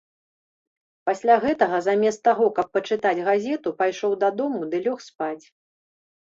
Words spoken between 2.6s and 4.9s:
пачытаць газету, пайшоў дадому ды